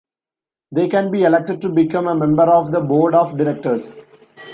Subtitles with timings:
[0.71, 3.95] They can be elected to become a member of the Board of Directors.